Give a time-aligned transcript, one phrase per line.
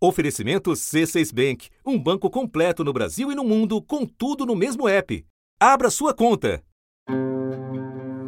[0.00, 4.88] Oferecimento C6 Bank, um banco completo no Brasil e no mundo, com tudo no mesmo
[4.88, 5.24] app.
[5.58, 6.62] Abra sua conta.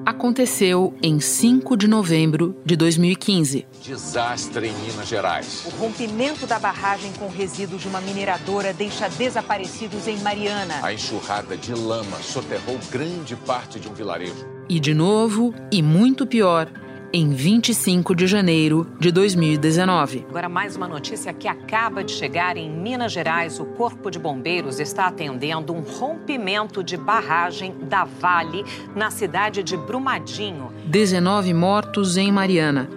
[0.05, 3.69] Aconteceu em 5 de novembro de 2015.
[3.85, 5.65] Desastre em Minas Gerais.
[5.67, 10.81] O rompimento da barragem com resíduos de uma mineradora deixa desaparecidos em Mariana.
[10.83, 14.45] A enxurrada de lama soterrou grande parte de um vilarejo.
[14.69, 16.69] E de novo, e muito pior,
[17.13, 20.27] em 25 de janeiro de 2019.
[20.29, 23.59] Agora, mais uma notícia que acaba de chegar em Minas Gerais.
[23.59, 28.65] O Corpo de Bombeiros está atendendo um rompimento de barragem da Vale
[28.95, 30.73] na cidade de Brumadinho.
[30.87, 32.89] 19 mortos em Mariana,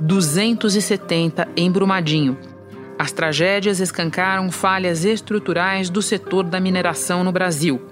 [0.00, 2.38] 270 em Brumadinho.
[2.98, 7.82] As tragédias escancaram falhas estruturais do setor da mineração no Brasil.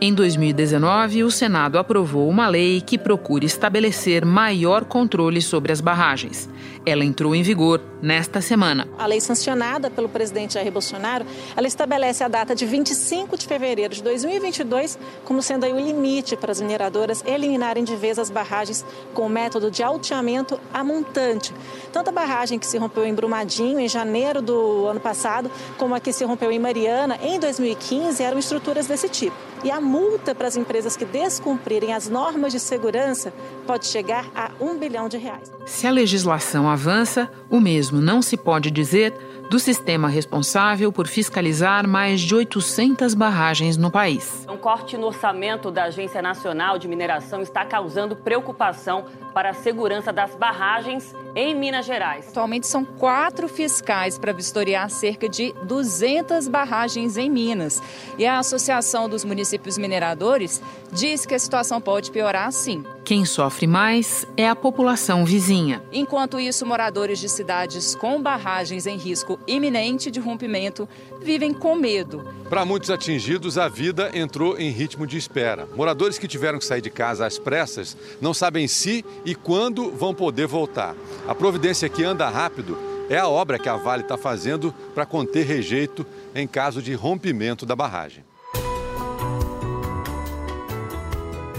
[0.00, 6.48] Em 2019, o Senado aprovou uma lei que procura estabelecer maior controle sobre as barragens.
[6.84, 8.88] Ela entrou em vigor nesta semana.
[8.98, 11.24] A lei sancionada pelo presidente Jair Bolsonaro,
[11.56, 16.36] ela estabelece a data de 25 de fevereiro de 2022 como sendo aí o limite
[16.36, 21.54] para as mineradoras eliminarem de vez as barragens com o método de alteamento a montante.
[21.92, 26.00] Tanto a barragem que se rompeu em Brumadinho em janeiro do ano passado, como a
[26.00, 29.51] que se rompeu em Mariana em 2015 eram estruturas desse tipo.
[29.64, 33.32] E a multa para as empresas que descumprirem as normas de segurança
[33.66, 35.52] pode chegar a um bilhão de reais.
[35.66, 39.14] Se a legislação avança, o mesmo não se pode dizer
[39.52, 44.46] do sistema responsável por fiscalizar mais de 800 barragens no país.
[44.48, 50.10] Um corte no orçamento da Agência Nacional de Mineração está causando preocupação para a segurança
[50.10, 52.28] das barragens em Minas Gerais.
[52.28, 57.82] Atualmente são quatro fiscais para vistoriar cerca de 200 barragens em Minas.
[58.18, 62.84] E a Associação dos Municípios Mineradores diz que a situação pode piorar sim.
[63.04, 65.82] Quem sofre mais é a população vizinha.
[65.92, 70.88] Enquanto isso, moradores de cidades com barragens em risco iminente de rompimento
[71.22, 72.24] vivem com medo.
[72.48, 75.68] Para muitos atingidos, a vida entrou em ritmo de espera.
[75.74, 80.14] Moradores que tiveram que sair de casa às pressas não sabem se e quando vão
[80.14, 80.94] poder voltar.
[81.26, 82.76] A providência que anda rápido
[83.08, 87.66] é a obra que a Vale está fazendo para conter rejeito em caso de rompimento
[87.66, 88.24] da barragem.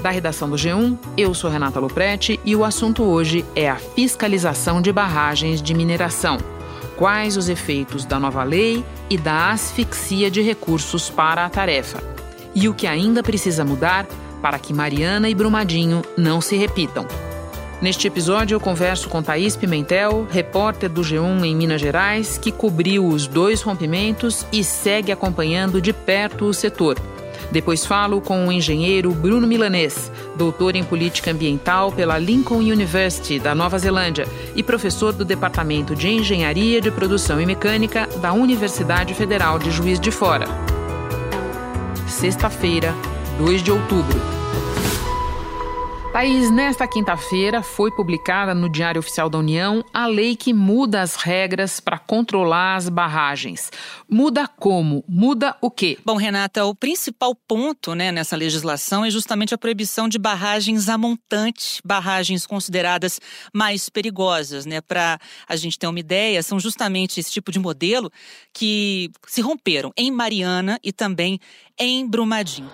[0.03, 4.81] Da redação do G1, eu sou Renata Loprete e o assunto hoje é a fiscalização
[4.81, 6.37] de barragens de mineração.
[6.95, 12.03] Quais os efeitos da nova lei e da asfixia de recursos para a tarefa?
[12.53, 14.05] E o que ainda precisa mudar
[14.41, 17.07] para que Mariana e Brumadinho não se repitam.
[17.81, 23.05] Neste episódio, eu converso com Thaís Pimentel, repórter do G1 em Minas Gerais, que cobriu
[23.05, 26.97] os dois rompimentos e segue acompanhando de perto o setor.
[27.51, 33.53] Depois falo com o engenheiro Bruno Milanês, doutor em política ambiental pela Lincoln University da
[33.53, 39.59] Nova Zelândia e professor do Departamento de Engenharia de Produção e Mecânica da Universidade Federal
[39.59, 40.47] de Juiz de Fora.
[42.07, 42.93] Sexta-feira,
[43.37, 44.32] 2 de outubro.
[46.13, 51.15] País, nesta quinta-feira foi publicada no Diário Oficial da União a lei que muda as
[51.15, 53.71] regras para controlar as barragens.
[54.07, 55.03] Muda como?
[55.09, 55.97] Muda o quê?
[56.05, 60.99] Bom, Renata, o principal ponto né, nessa legislação é justamente a proibição de barragens a
[60.99, 63.19] montante, barragens consideradas
[63.51, 64.67] mais perigosas.
[64.67, 64.81] Né?
[64.81, 65.17] Para
[65.49, 68.11] a gente ter uma ideia, são justamente esse tipo de modelo
[68.53, 71.39] que se romperam em Mariana e também
[71.75, 72.69] em Brumadinho.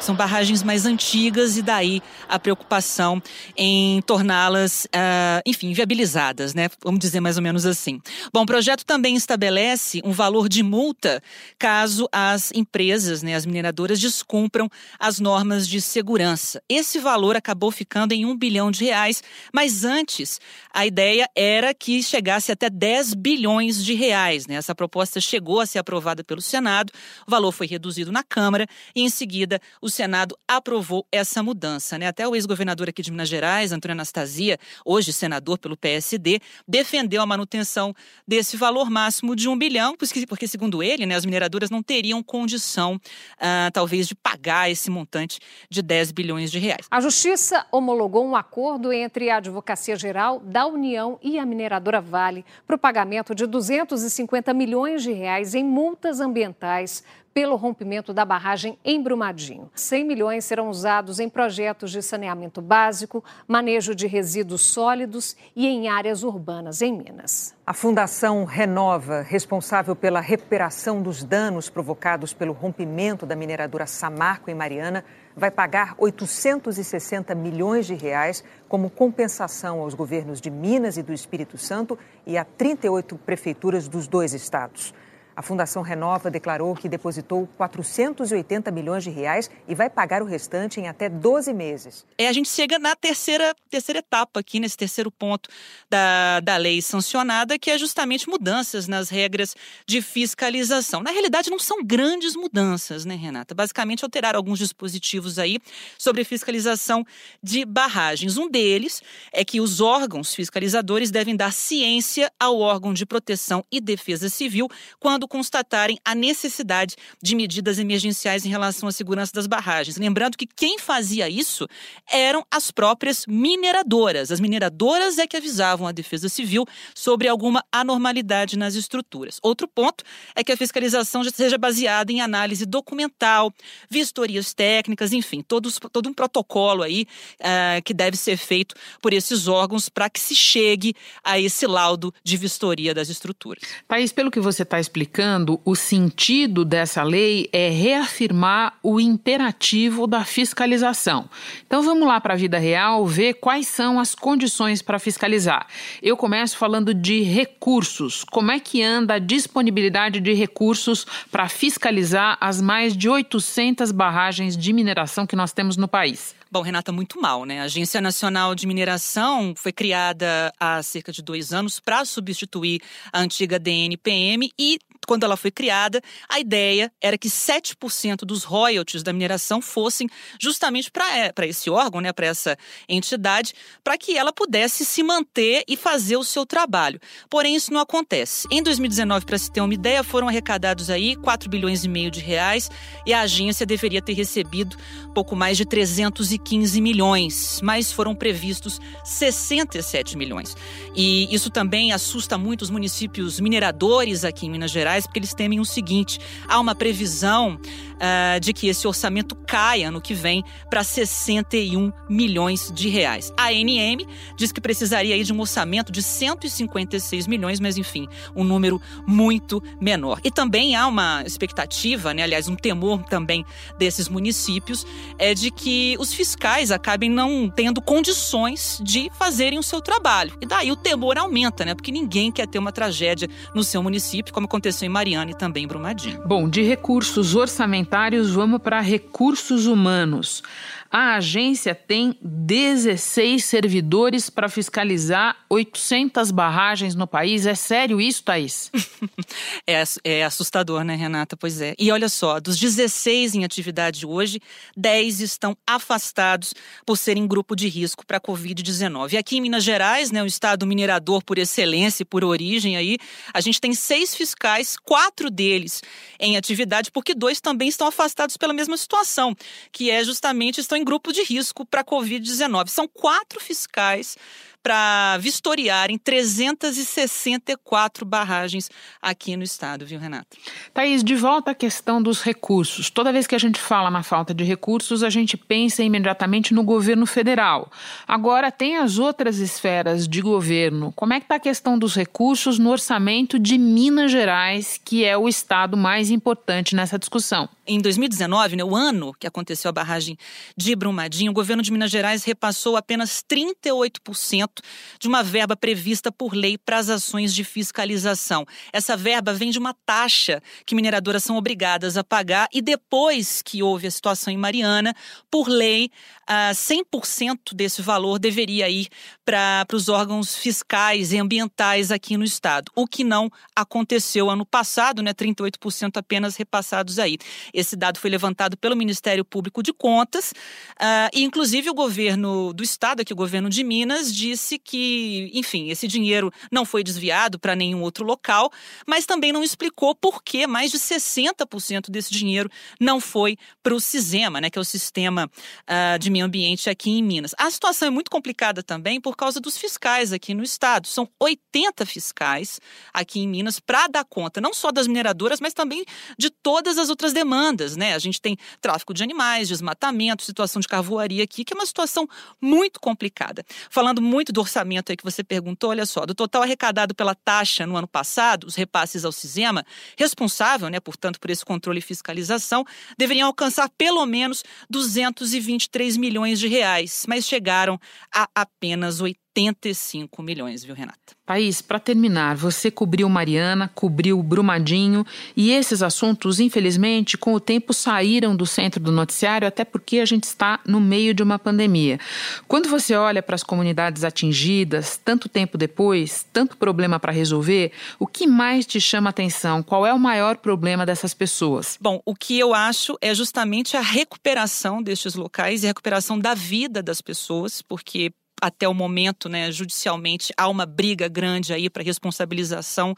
[0.00, 3.20] São barragens mais antigas e daí a preocupação
[3.56, 6.68] em torná-las, uh, enfim, viabilizadas, né?
[6.82, 8.00] Vamos dizer mais ou menos assim.
[8.32, 11.22] Bom, o projeto também estabelece um valor de multa
[11.58, 16.62] caso as empresas, né, as mineradoras, descumpram as normas de segurança.
[16.68, 20.40] Esse valor acabou ficando em um bilhão de reais, mas antes
[20.72, 24.46] a ideia era que chegasse até 10 bilhões de reais.
[24.46, 24.56] Né?
[24.56, 26.92] Essa proposta chegou a ser aprovada pelo Senado,
[27.26, 31.98] o valor foi reduzido na Câmara e, em seguida, o Senado aprovou essa mudança.
[31.98, 32.06] Né?
[32.06, 37.26] Até o ex-governador aqui de Minas Gerais, Antônio Anastasia, hoje senador pelo PSD, defendeu a
[37.26, 37.94] manutenção
[38.26, 42.22] desse valor máximo de um bilhão, porque, porque segundo ele, né, as mineradoras não teriam
[42.22, 45.38] condição, uh, talvez, de pagar esse montante
[45.70, 46.86] de 10 bilhões de reais.
[46.90, 52.44] A Justiça homologou um acordo entre a Advocacia Geral da União e a mineradora Vale
[52.66, 57.02] para o pagamento de 250 milhões de reais em multas ambientais
[57.36, 59.70] pelo rompimento da barragem em Brumadinho.
[59.74, 65.86] 100 milhões serão usados em projetos de saneamento básico, manejo de resíduos sólidos e em
[65.86, 67.54] áreas urbanas em Minas.
[67.66, 74.54] A Fundação Renova, responsável pela recuperação dos danos provocados pelo rompimento da mineradora Samarco em
[74.54, 75.04] Mariana,
[75.36, 81.58] vai pagar 860 milhões de reais como compensação aos governos de Minas e do Espírito
[81.58, 84.94] Santo e a 38 prefeituras dos dois estados.
[85.36, 90.80] A Fundação Renova declarou que depositou 480 milhões de reais e vai pagar o restante
[90.80, 92.06] em até 12 meses.
[92.16, 95.50] É, a gente chega na terceira, terceira etapa aqui, nesse terceiro ponto
[95.90, 99.54] da, da lei sancionada, que é justamente mudanças nas regras
[99.86, 101.02] de fiscalização.
[101.02, 103.54] Na realidade, não são grandes mudanças, né, Renata?
[103.54, 105.58] Basicamente, alterar alguns dispositivos aí
[105.98, 107.04] sobre fiscalização
[107.42, 108.38] de barragens.
[108.38, 113.82] Um deles é que os órgãos fiscalizadores devem dar ciência ao órgão de proteção e
[113.82, 114.66] defesa civil
[114.98, 119.96] quando quando constatarem a necessidade de medidas emergenciais em relação à segurança das barragens.
[119.96, 121.68] Lembrando que quem fazia isso
[122.10, 124.30] eram as próprias mineradoras.
[124.30, 126.64] As mineradoras é que avisavam a Defesa Civil
[126.94, 129.38] sobre alguma anormalidade nas estruturas.
[129.42, 130.02] Outro ponto
[130.34, 133.52] é que a fiscalização já seja baseada em análise documental,
[133.90, 137.06] vistorias técnicas, enfim, todos, todo um protocolo aí
[137.40, 142.12] uh, que deve ser feito por esses órgãos para que se chegue a esse laudo
[142.24, 143.62] de vistoria das estruturas.
[143.86, 150.06] País, pelo que você está explicando, explicando, o sentido dessa lei é reafirmar o imperativo
[150.06, 151.30] da fiscalização.
[151.66, 155.66] Então vamos lá para a vida real ver quais são as condições para fiscalizar.
[156.02, 158.24] Eu começo falando de recursos.
[158.24, 164.54] Como é que anda a disponibilidade de recursos para fiscalizar as mais de 800 barragens
[164.54, 166.34] de mineração que nós temos no país?
[166.50, 167.60] Bom, Renata, muito mal, né?
[167.60, 172.80] A Agência Nacional de Mineração foi criada há cerca de dois anos para substituir
[173.12, 179.02] a antiga DNPM e quando ela foi criada, a ideia era que 7% dos royalties
[179.02, 180.08] da mineração fossem
[180.40, 182.58] justamente para é, esse órgão, né, para essa
[182.88, 183.54] entidade,
[183.84, 187.00] para que ela pudesse se manter e fazer o seu trabalho.
[187.30, 188.48] Porém, isso não acontece.
[188.50, 192.20] Em 2019, para se ter uma ideia, foram arrecadados aí 4 bilhões e meio de
[192.20, 192.68] reais
[193.06, 194.76] e a agência deveria ter recebido
[195.14, 200.56] pouco mais de 315 milhões, mas foram previstos 67 milhões.
[200.94, 205.60] E isso também assusta muito os municípios mineradores aqui em Minas Gerais porque eles temem
[205.60, 207.58] o seguinte: há uma previsão
[207.96, 213.32] uh, de que esse orçamento caia no que vem para 61 milhões de reais.
[213.36, 214.06] A ANM
[214.36, 219.62] diz que precisaria aí de um orçamento de 156 milhões, mas enfim, um número muito
[219.80, 220.20] menor.
[220.24, 223.44] E também há uma expectativa, né, aliás, um temor também
[223.78, 224.86] desses municípios,
[225.18, 230.36] é de que os fiscais acabem não tendo condições de fazerem o seu trabalho.
[230.40, 231.74] E daí o temor aumenta, né?
[231.74, 235.64] Porque ninguém quer ter uma tragédia no seu município, como aconteceu em Mariana e também
[235.64, 236.22] em Brumadinho.
[236.24, 240.42] Bom, de recursos orçamentários, vamos para recursos humanos.
[240.90, 247.46] A agência tem 16 servidores para fiscalizar 800 barragens no país.
[247.46, 248.70] É sério isso, Thaís?
[249.66, 251.36] é, é assustador, né, Renata?
[251.36, 251.74] Pois é.
[251.78, 254.40] E olha só, dos 16 em atividade hoje,
[254.76, 256.54] 10 estão afastados
[256.84, 259.12] por serem grupo de risco para a Covid-19.
[259.12, 262.98] E aqui em Minas Gerais, né, o estado minerador por excelência e por origem aí,
[263.34, 265.82] a gente tem seis fiscais, quatro deles
[266.18, 269.34] em atividade, porque dois também estão afastados pela mesma situação,
[269.72, 272.68] que é justamente estão em grupo de risco para a Covid-19.
[272.68, 274.16] São quatro fiscais
[274.66, 278.68] para vistoriarem 364 barragens
[279.00, 280.36] aqui no estado, viu, Renata?
[280.74, 282.90] Thaís, de volta à questão dos recursos.
[282.90, 286.64] Toda vez que a gente fala na falta de recursos, a gente pensa imediatamente no
[286.64, 287.70] governo federal.
[288.08, 290.92] Agora, tem as outras esferas de governo.
[290.96, 295.16] Como é que está a questão dos recursos no orçamento de Minas Gerais, que é
[295.16, 297.48] o estado mais importante nessa discussão?
[297.68, 300.16] Em 2019, né, o ano que aconteceu a barragem
[300.56, 304.55] de Brumadinho, o governo de Minas Gerais repassou apenas 38%
[304.98, 308.46] de uma verba prevista por lei para as ações de fiscalização.
[308.72, 313.62] Essa verba vem de uma taxa que mineradoras são obrigadas a pagar e depois que
[313.62, 314.94] houve a situação em Mariana,
[315.30, 315.90] por lei,
[316.28, 318.88] 100% desse valor deveria ir
[319.24, 325.02] para os órgãos fiscais e ambientais aqui no estado, o que não aconteceu ano passado,
[325.02, 327.18] né, 38% apenas repassados aí.
[327.52, 332.62] Esse dado foi levantado pelo Ministério Público de Contas uh, e, inclusive, o governo do
[332.62, 337.38] estado, aqui o governo de Minas, disse disse que, enfim, esse dinheiro não foi desviado
[337.38, 338.50] para nenhum outro local,
[338.86, 342.48] mas também não explicou por que mais de 60% desse dinheiro
[342.80, 346.90] não foi para o CISEMA, né, que é o Sistema uh, de Meio Ambiente aqui
[346.90, 347.34] em Minas.
[347.36, 350.86] A situação é muito complicada também por causa dos fiscais aqui no estado.
[350.86, 352.60] São 80 fiscais
[352.92, 355.84] aqui em Minas para dar conta não só das mineradoras, mas também
[356.16, 357.94] de todas as outras demandas, né?
[357.94, 362.08] A gente tem tráfico de animais, desmatamento, situação de carvoaria aqui, que é uma situação
[362.40, 363.44] muito complicada.
[363.70, 367.66] Falando muito do orçamento aí que você perguntou, olha só, do total arrecadado pela taxa
[367.66, 369.64] no ano passado, os repasses ao Cisema,
[369.98, 372.64] responsável, né, portanto, por esse controle e fiscalização,
[372.98, 377.78] deveriam alcançar pelo menos 223 milhões de reais, mas chegaram
[378.14, 381.14] a apenas 80 85 milhões, viu, Renata?
[381.26, 385.04] País, para terminar, você cobriu Mariana, cobriu Brumadinho
[385.36, 390.04] e esses assuntos, infelizmente, com o tempo saíram do centro do noticiário, até porque a
[390.04, 391.98] gente está no meio de uma pandemia.
[392.46, 398.06] Quando você olha para as comunidades atingidas, tanto tempo depois, tanto problema para resolver, o
[398.06, 399.62] que mais te chama atenção?
[399.62, 401.76] Qual é o maior problema dessas pessoas?
[401.80, 406.34] Bom, o que eu acho é justamente a recuperação destes locais e a recuperação da
[406.34, 411.82] vida das pessoas, porque até o momento, né, judicialmente, há uma briga grande aí para
[411.82, 412.94] responsabilização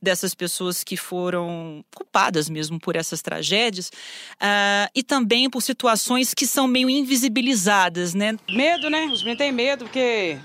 [0.00, 6.46] dessas pessoas que foram culpadas mesmo por essas tragédias uh, e também por situações que
[6.46, 8.36] são meio invisibilizadas, né?
[8.48, 9.06] Medo, né?
[9.06, 10.38] Os meninos têm medo porque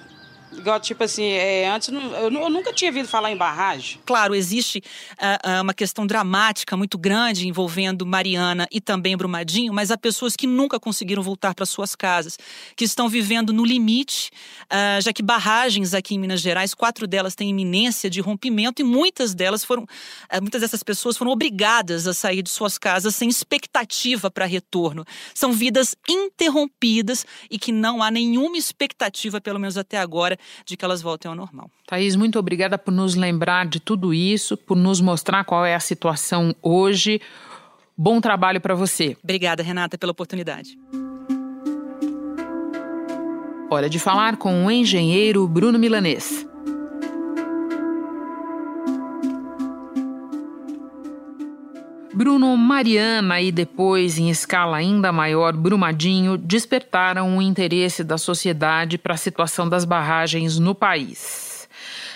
[0.51, 3.99] Igual, tipo assim, é, antes eu, eu, nunca tinha ouvido falar em barragem.
[4.05, 4.81] Claro, existe
[5.13, 10.47] uh, uma questão dramática muito grande envolvendo Mariana e também Brumadinho, mas há pessoas que
[10.47, 12.37] nunca conseguiram voltar para suas casas,
[12.77, 14.31] que estão vivendo no limite,
[14.71, 18.85] uh, já que barragens aqui em Minas Gerais, quatro delas têm iminência de rompimento e
[18.85, 23.27] muitas delas foram, uh, muitas dessas pessoas foram obrigadas a sair de suas casas sem
[23.27, 25.03] expectativa para retorno.
[25.33, 30.83] São vidas interrompidas e que não há nenhuma expectativa, pelo menos até agora, de que
[30.83, 31.69] elas voltem ao normal.
[31.85, 35.79] Thaís, muito obrigada por nos lembrar de tudo isso, por nos mostrar qual é a
[35.79, 37.21] situação hoje.
[37.97, 39.17] Bom trabalho para você.
[39.23, 40.77] Obrigada, Renata, pela oportunidade.
[43.69, 46.47] Hora de falar com o engenheiro Bruno Milanês.
[52.17, 59.13] Bruno, Mariana e depois, em escala ainda maior, Brumadinho despertaram o interesse da sociedade para
[59.13, 61.69] a situação das barragens no país.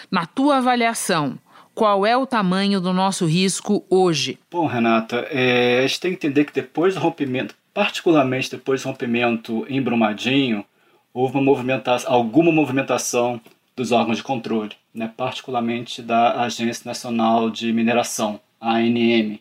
[0.10, 1.38] Na tua avaliação,
[1.76, 4.40] qual é o tamanho do nosso risco hoje?
[4.50, 8.88] Bom, Renata, é, a gente tem que entender que depois do rompimento, particularmente depois do
[8.88, 10.66] rompimento em Brumadinho,
[11.14, 13.40] houve uma movimentação, alguma movimentação
[13.76, 19.40] dos órgãos de controle, né, particularmente da Agência Nacional de Mineração, a ANM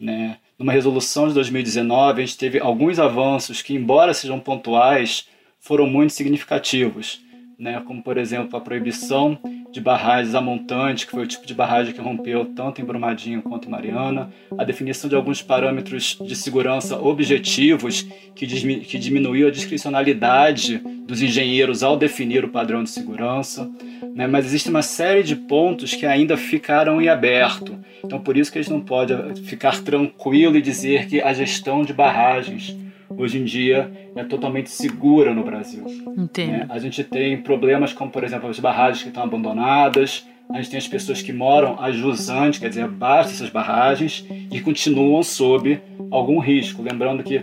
[0.00, 0.38] né?
[0.58, 6.12] Numa resolução de 2019, a gente teve alguns avanços que, embora sejam pontuais, foram muito
[6.12, 7.20] significativos,
[7.58, 7.82] né?
[7.86, 9.38] como, por exemplo, a proibição
[9.70, 13.42] de barragens a montante, que foi o tipo de barragem que rompeu tanto em Brumadinho
[13.42, 18.02] quanto em Mariana, a definição de alguns parâmetros de segurança objetivos
[18.34, 23.70] que, que diminuiu a discricionalidade dos engenheiros ao definir o padrão de segurança,
[24.14, 24.26] né?
[24.26, 27.78] mas existe uma série de pontos que ainda ficaram em aberto.
[28.04, 31.82] Então, por isso que a gente não pode ficar tranquilo e dizer que a gestão
[31.82, 32.76] de barragens
[33.16, 35.84] hoje em dia é totalmente segura no Brasil.
[36.16, 36.54] Entendo.
[36.54, 40.70] É, a gente tem problemas como, por exemplo, as barragens que estão abandonadas, a gente
[40.70, 45.80] tem as pessoas que moram a jusante, quer dizer, abaixo dessas barragens, e continuam sob
[46.10, 46.82] algum risco.
[46.82, 47.42] Lembrando que,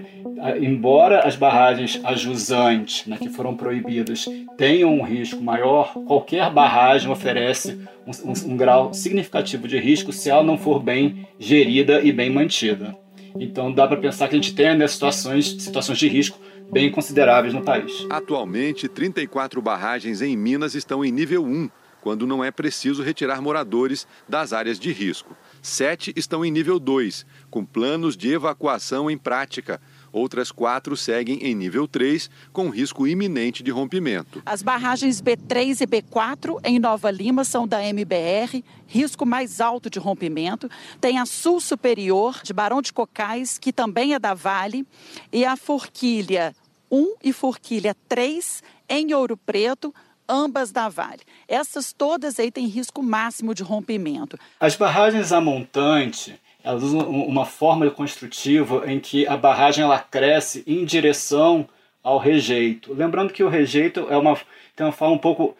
[0.59, 4.25] embora as barragens a jusante, né, que foram proibidas,
[4.57, 10.29] tenham um risco maior, qualquer barragem oferece um, um, um grau significativo de risco se
[10.29, 12.95] ela não for bem gerida e bem mantida.
[13.39, 16.39] Então dá para pensar que a gente tem né, situações, situações de risco
[16.71, 18.05] bem consideráveis no país.
[18.09, 21.69] Atualmente, 34 barragens em Minas estão em nível 1,
[22.01, 25.37] quando não é preciso retirar moradores das áreas de risco.
[25.61, 29.79] Sete estão em nível 2, com planos de evacuação em prática,
[30.13, 34.43] Outras quatro seguem em nível 3, com risco iminente de rompimento.
[34.45, 39.97] As barragens B3 e B4 em Nova Lima são da MBR, risco mais alto de
[39.97, 40.69] rompimento.
[41.01, 44.85] Tem a Sul Superior, de Barão de Cocais, que também é da Vale,
[45.31, 46.55] e a Forquilha
[46.91, 49.91] 1 e Forquilha 3 em Ouro Preto,
[50.29, 51.21] ambas da Vale.
[51.47, 54.37] Essas todas aí têm risco máximo de rompimento.
[54.59, 60.63] As barragens a montante elas usam uma forma construtiva em que a barragem ela cresce
[60.65, 61.67] em direção
[62.01, 62.93] ao rejeito.
[62.93, 64.37] Lembrando que o rejeito é uma,
[64.75, 65.55] tem uma forma um pouco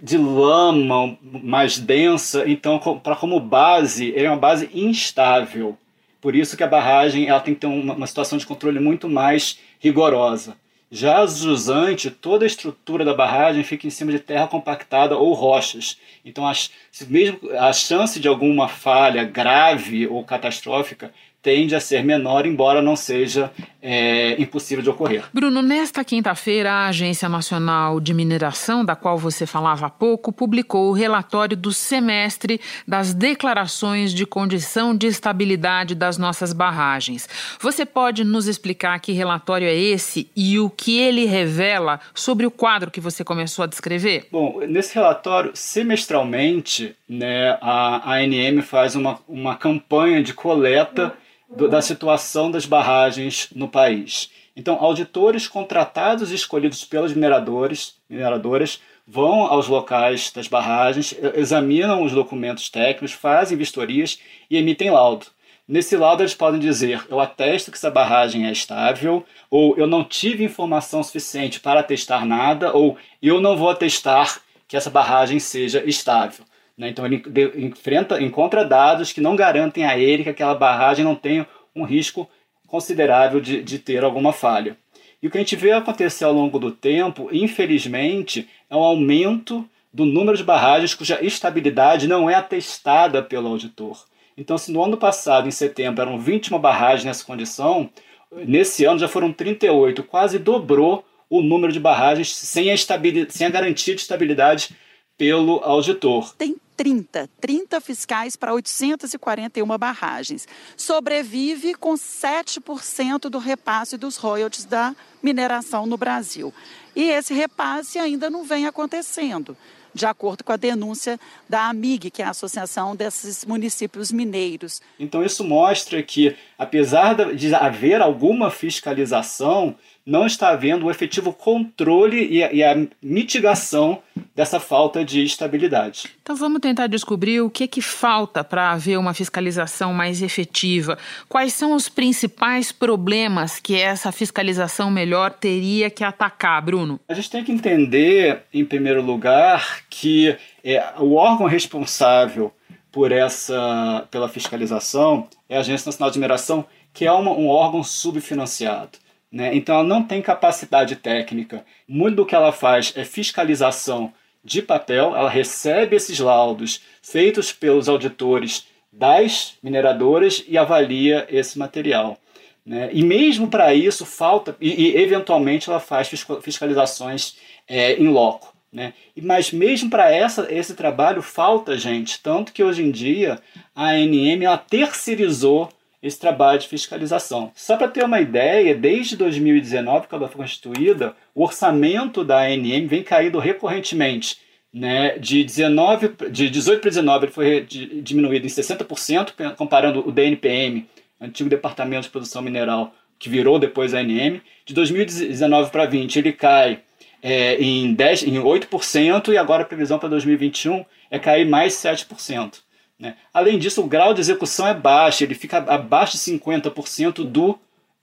[0.00, 5.76] de lama mais densa, então para como base, é uma base instável.
[6.20, 9.08] Por isso que a barragem ela tem que ter uma, uma situação de controle muito
[9.08, 10.56] mais rigorosa.
[10.94, 15.96] Já jusante, toda a estrutura da barragem fica em cima de terra compactada ou rochas.
[16.22, 16.70] Então, as,
[17.08, 21.10] mesmo a chance de alguma falha grave ou catastrófica
[21.42, 23.50] tende a ser menor, embora não seja
[23.82, 25.24] é, impossível de ocorrer.
[25.34, 30.88] Bruno, nesta quinta-feira, a Agência Nacional de Mineração, da qual você falava há pouco, publicou
[30.88, 37.28] o relatório do semestre das declarações de condição de estabilidade das nossas barragens.
[37.60, 42.52] Você pode nos explicar que relatório é esse e o que ele revela sobre o
[42.52, 44.28] quadro que você começou a descrever?
[44.30, 51.12] Bom, nesse relatório, semestralmente, né, a ANM faz uma, uma campanha de coleta
[51.56, 54.30] do, da situação das barragens no país.
[54.56, 62.12] Então, auditores contratados e escolhidos pelas mineradores, mineradoras vão aos locais das barragens, examinam os
[62.12, 64.18] documentos técnicos, fazem vistorias
[64.50, 65.26] e emitem laudo.
[65.66, 70.04] Nesse laudo, eles podem dizer: eu atesto que essa barragem é estável, ou eu não
[70.04, 75.82] tive informação suficiente para atestar nada, ou eu não vou atestar que essa barragem seja
[75.86, 76.44] estável.
[76.82, 76.88] Né?
[76.88, 77.22] Então ele
[77.54, 81.46] enfrenta, encontra dados que não garantem a ele que aquela barragem não tenha
[81.76, 82.28] um risco
[82.66, 84.76] considerável de, de ter alguma falha.
[85.22, 89.64] E o que a gente vê acontecer ao longo do tempo, infelizmente, é um aumento
[89.94, 94.04] do número de barragens cuja estabilidade não é atestada pelo auditor.
[94.36, 97.88] Então, se no ano passado, em setembro, eram 21 barragens nessa condição,
[98.32, 103.50] nesse ano já foram 38, quase dobrou o número de barragens sem a, sem a
[103.50, 104.74] garantia de estabilidade
[105.16, 106.34] pelo auditor.
[106.34, 110.46] Tem 30, 30 fiscais para 841 barragens.
[110.76, 116.52] Sobrevive com 7% do repasse dos royalties da mineração no Brasil.
[116.94, 119.56] E esse repasse ainda não vem acontecendo
[119.94, 124.80] de acordo com a denúncia da AMIG, que é a Associação desses Municípios Mineiros.
[124.98, 132.26] Então, isso mostra que, apesar de haver alguma fiscalização, não está havendo o efetivo controle
[132.28, 134.02] e a, e a, mitigação
[134.34, 136.10] dessa falta de estabilidade.
[136.22, 140.98] Então vamos tentar descobrir o que, que falta para haver uma fiscalização mais efetiva.
[141.28, 146.98] Quais são os principais problemas que essa fiscalização melhor teria que atacar, Bruno?
[147.08, 152.52] A gente tem que entender, em primeiro lugar, que é, o órgão responsável
[152.90, 157.82] por essa, pela fiscalização é a Agência Nacional de Mineração, que é uma, um órgão
[157.82, 158.98] subfinanciado.
[159.32, 159.54] Né?
[159.54, 161.64] Então ela não tem capacidade técnica.
[161.88, 164.12] Muito do que ela faz é fiscalização
[164.44, 172.18] de papel, ela recebe esses laudos feitos pelos auditores das mineradoras e avalia esse material.
[172.66, 172.90] Né?
[172.92, 176.08] E mesmo para isso falta, e, e, eventualmente ela faz
[176.42, 177.36] fiscalizações
[177.66, 178.52] é, em loco.
[178.72, 178.94] Né?
[179.20, 180.10] Mas mesmo para
[180.50, 183.38] esse trabalho falta gente, tanto que hoje em dia
[183.74, 185.68] a ANM ela terceirizou
[186.02, 187.52] esse trabalho de fiscalização.
[187.54, 192.86] Só para ter uma ideia, desde 2019, quando ela foi constituída, o orçamento da ANM
[192.86, 194.38] vem caindo recorrentemente.
[194.74, 197.60] Né, de, 19, de 18 para 19 ele foi
[198.02, 200.88] diminuído em 60%, comparando o DNPM,
[201.20, 204.40] antigo Departamento de Produção Mineral, que virou depois a ANM.
[204.64, 206.80] De 2019 para 20 ele cai
[207.22, 212.60] é, em, 10, em 8% e agora a previsão para 2021 é cair mais 7%.
[213.02, 213.16] Né?
[213.34, 217.58] Além disso, o grau de execução é baixo, ele fica abaixo de 50% do,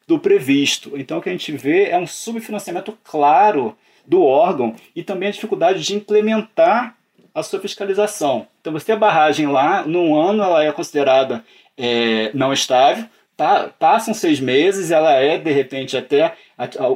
[0.06, 0.92] do previsto.
[0.98, 5.32] Então, o que a gente vê é um subfinanciamento claro do órgão e também a
[5.32, 6.98] dificuldade de implementar
[7.34, 8.46] a sua fiscalização.
[8.60, 11.46] Então, você tem a barragem lá, num ano ela é considerada
[11.78, 13.06] é, não estável,
[13.38, 16.36] tá, passam seis meses, ela é, de repente, até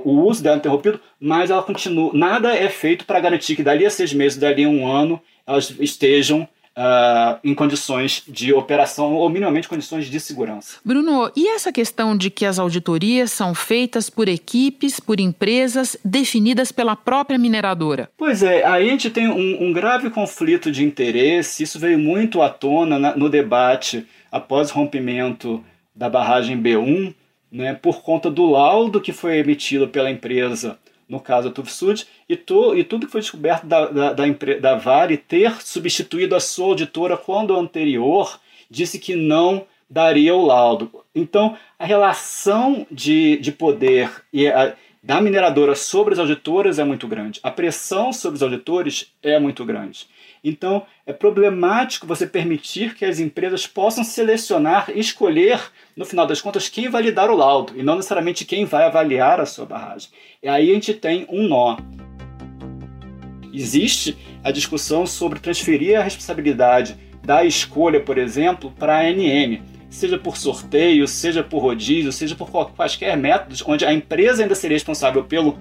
[0.03, 2.11] o uso dela interrompido, mas ela continua.
[2.13, 5.73] Nada é feito para garantir que dali a seis meses, dali a um ano, elas
[5.79, 10.77] estejam Uh, em condições de operação ou minimamente condições de segurança.
[10.83, 16.71] Bruno, e essa questão de que as auditorias são feitas por equipes, por empresas definidas
[16.71, 18.09] pela própria mineradora?
[18.17, 22.41] Pois é, aí a gente tem um, um grave conflito de interesse, isso veio muito
[22.41, 25.63] à tona na, no debate após o rompimento
[25.95, 27.13] da barragem B1,
[27.51, 32.35] né, por conta do laudo que foi emitido pela empresa no caso a Tufsud, e,
[32.35, 34.25] tu, e tudo que foi descoberto da, da, da,
[34.61, 38.39] da Vale ter substituído a sua auditora quando a anterior
[38.69, 40.91] disse que não daria o laudo.
[41.13, 47.07] Então, a relação de, de poder e a, da mineradora sobre as auditoras é muito
[47.07, 47.39] grande.
[47.43, 50.07] A pressão sobre os auditores é muito grande.
[50.43, 56.67] Então, é problemático você permitir que as empresas possam selecionar, escolher, no final das contas,
[56.67, 60.09] quem vai lhe dar o laudo, e não necessariamente quem vai avaliar a sua barragem.
[60.41, 61.77] E aí a gente tem um nó.
[63.53, 69.61] Existe a discussão sobre transferir a responsabilidade da escolha, por exemplo, para a ANM.
[69.89, 74.75] seja por sorteio, seja por rodízio, seja por quaisquer métodos, onde a empresa ainda seria
[74.75, 75.57] responsável pelo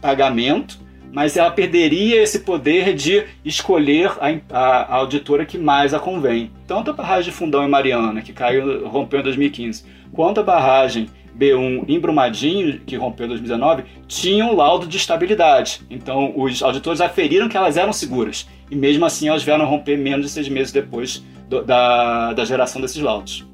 [0.00, 0.78] pagamento,
[1.14, 6.50] mas ela perderia esse poder de escolher a, a, a auditora que mais a convém.
[6.66, 11.06] Tanto a barragem de Fundão e Mariana, que caiu, rompeu em 2015, quanto a barragem
[11.38, 15.82] B1 em Brumadinho, que rompeu em 2019, tinham laudo de estabilidade.
[15.88, 18.48] Então, os auditores aferiram que elas eram seguras.
[18.68, 22.80] E mesmo assim, elas vieram romper menos de seis meses depois do, da, da geração
[22.80, 23.46] desses laudos.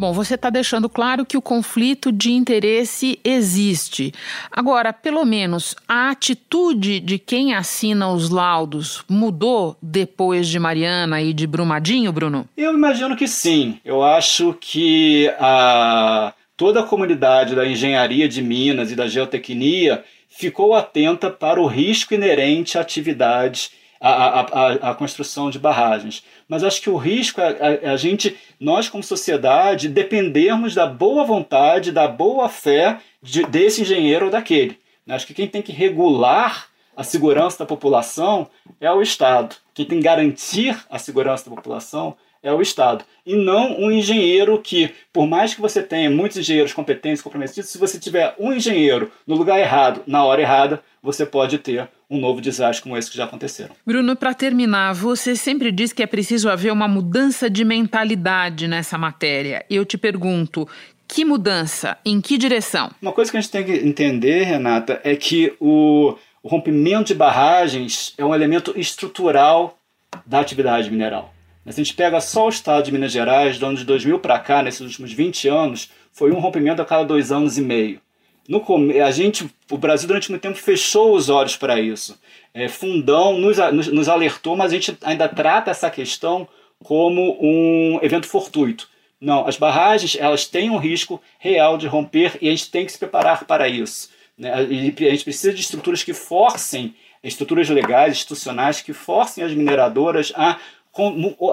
[0.00, 4.14] Bom, você está deixando claro que o conflito de interesse existe.
[4.50, 11.34] Agora, pelo menos, a atitude de quem assina os laudos mudou depois de Mariana e
[11.34, 12.48] de Brumadinho, Bruno?
[12.56, 13.78] Eu imagino que sim.
[13.84, 20.74] Eu acho que a, toda a comunidade da engenharia de Minas e da geotecnia ficou
[20.74, 26.64] atenta para o risco inerente à atividade, à, à, à, à construção de barragens mas
[26.64, 31.92] acho que o risco é, é a, gente, nós como sociedade, dependermos da boa vontade,
[31.92, 34.76] da boa fé de, desse engenheiro ou daquele.
[35.06, 35.14] Né?
[35.14, 39.54] Acho que quem tem que regular a segurança da população é o Estado.
[39.72, 43.04] Quem tem que garantir a segurança da população é o Estado.
[43.24, 47.78] E não um engenheiro que, por mais que você tenha muitos engenheiros competentes, comprometidos, se
[47.78, 52.40] você tiver um engenheiro no lugar errado, na hora errada, você pode ter um novo
[52.40, 53.74] desastre como esse que já aconteceram.
[53.86, 58.98] Bruno, para terminar, você sempre diz que é preciso haver uma mudança de mentalidade nessa
[58.98, 59.64] matéria.
[59.70, 60.68] Eu te pergunto,
[61.06, 61.96] que mudança?
[62.04, 62.90] Em que direção?
[63.00, 67.14] Uma coisa que a gente tem que entender, Renata, é que o, o rompimento de
[67.14, 69.78] barragens é um elemento estrutural
[70.26, 71.32] da atividade mineral.
[71.64, 74.38] Se a gente pega só o estado de Minas Gerais, do ano de 2000 para
[74.40, 78.00] cá, nesses últimos 20 anos, foi um rompimento a cada dois anos e meio.
[78.50, 78.64] No,
[79.06, 82.20] a gente, o Brasil durante muito tempo fechou os olhos para isso.
[82.52, 83.58] É, Fundão nos,
[83.92, 86.48] nos, alertou, mas a gente ainda trata essa questão
[86.82, 88.88] como um evento fortuito.
[89.20, 92.90] Não, as barragens elas têm um risco real de romper e a gente tem que
[92.90, 94.10] se preparar para isso.
[94.36, 94.52] Né?
[94.52, 100.58] A gente precisa de estruturas que forcem, estruturas legais, institucionais, que forcem as mineradoras a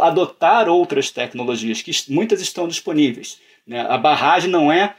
[0.01, 3.39] adotar outras tecnologias, que muitas estão disponíveis.
[3.67, 3.81] Né?
[3.81, 4.95] A barragem não é,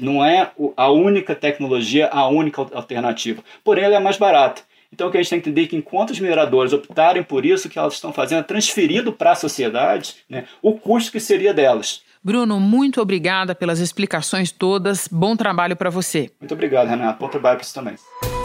[0.00, 4.62] não é a única tecnologia, a única alternativa, porém ela é mais barata.
[4.92, 7.46] Então o que a gente tem que entender é que enquanto os mineradores optarem por
[7.46, 11.20] isso, o que elas estão fazendo é transferindo para a sociedade né, o custo que
[11.20, 12.02] seria delas.
[12.22, 15.08] Bruno, muito obrigada pelas explicações todas.
[15.08, 16.30] Bom trabalho para você.
[16.40, 17.18] Muito obrigado, Renato.
[17.18, 18.39] Bom trabalho para você também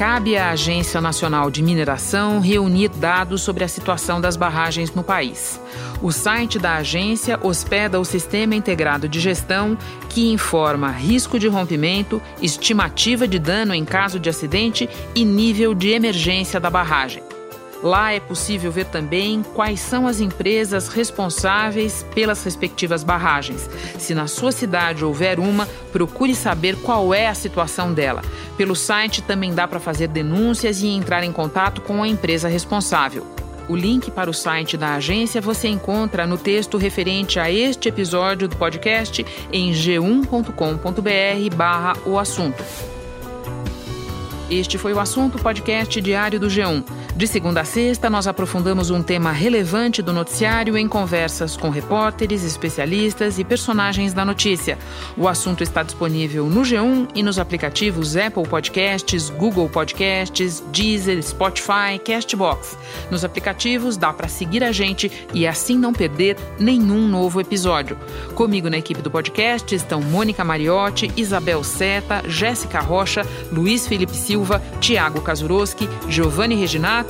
[0.00, 5.60] cabe à Agência Nacional de Mineração reunir dados sobre a situação das barragens no país.
[6.00, 9.76] O site da agência hospeda o Sistema Integrado de Gestão,
[10.08, 15.90] que informa risco de rompimento, estimativa de dano em caso de acidente e nível de
[15.90, 17.29] emergência da barragem.
[17.82, 23.68] Lá é possível ver também quais são as empresas responsáveis pelas respectivas barragens.
[23.98, 28.22] Se na sua cidade houver uma, procure saber qual é a situação dela.
[28.56, 33.26] Pelo site também dá para fazer denúncias e entrar em contato com a empresa responsável.
[33.66, 38.48] O link para o site da agência você encontra no texto referente a este episódio
[38.48, 42.62] do podcast em g1.com.br barra o assunto.
[44.50, 46.84] Este foi o assunto podcast diário do G1.
[47.20, 52.42] De segunda a sexta, nós aprofundamos um tema relevante do noticiário em conversas com repórteres,
[52.42, 54.78] especialistas e personagens da notícia.
[55.18, 62.00] O assunto está disponível no G1 e nos aplicativos Apple Podcasts, Google Podcasts, Deezer, Spotify,
[62.02, 62.78] Castbox.
[63.10, 67.98] Nos aplicativos dá para seguir a gente e assim não perder nenhum novo episódio.
[68.34, 74.62] Comigo na equipe do podcast estão Mônica Mariotti, Isabel Seta, Jéssica Rocha, Luiz Felipe Silva,
[74.80, 77.09] Tiago Kazuroski, Giovanni Reginato